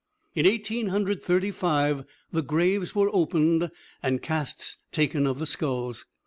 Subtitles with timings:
[0.33, 3.69] In Eighteen Hundred Thirty five, the graves were opened
[4.01, 6.07] and casts taken of the skulls.